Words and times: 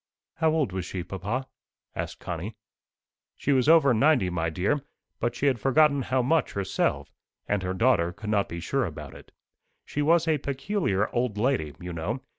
"How 0.37 0.49
old 0.49 0.71
was 0.71 0.83
she, 0.85 1.03
papa?" 1.03 1.47
asked 1.95 2.19
Connie. 2.19 2.55
"She 3.37 3.51
was 3.51 3.69
over 3.69 3.93
ninety, 3.93 4.31
my 4.31 4.49
dear; 4.49 4.81
but 5.19 5.35
she 5.35 5.45
had 5.45 5.59
forgotten 5.59 6.01
how 6.01 6.23
much 6.23 6.53
herself, 6.53 7.11
and 7.47 7.61
her 7.61 7.75
daughter 7.75 8.11
could 8.11 8.31
not 8.31 8.49
be 8.49 8.59
sure 8.59 8.87
about 8.87 9.13
it. 9.13 9.31
She 9.85 10.01
was 10.01 10.27
a 10.27 10.39
peculiar 10.39 11.07
old 11.09 11.37
lady, 11.37 11.75
you 11.79 11.93
know. 11.93 12.21